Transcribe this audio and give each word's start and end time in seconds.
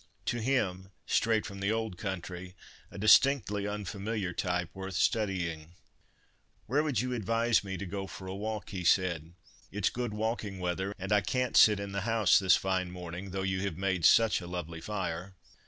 To 0.25 0.39
him, 0.39 0.89
straight 1.05 1.45
from 1.45 1.59
the 1.59 1.71
old 1.71 1.95
country, 1.95 2.55
a 2.89 2.97
distinctly 2.97 3.67
unfamiliar 3.67 4.33
type 4.33 4.71
worth 4.73 4.95
studying. 4.95 5.75
"Where 6.65 6.81
would 6.81 7.01
you 7.01 7.13
advise 7.13 7.63
me 7.63 7.77
to 7.77 7.85
go 7.85 8.07
for 8.07 8.25
a 8.25 8.33
walk?" 8.33 8.71
he 8.71 8.83
said. 8.83 9.33
"It's 9.71 9.91
good 9.91 10.15
walking 10.15 10.57
weather, 10.57 10.95
and 10.97 11.11
I 11.11 11.21
can't 11.21 11.55
sit 11.55 11.79
in 11.79 11.91
the 11.91 12.01
house 12.01 12.39
this 12.39 12.55
fine 12.55 12.89
morning, 12.89 13.29
though 13.29 13.43
you 13.43 13.59
have 13.61 13.77
made 13.77 14.03
such 14.03 14.41
a 14.41 14.47
lovely 14.47 14.81
fire." 14.81 15.35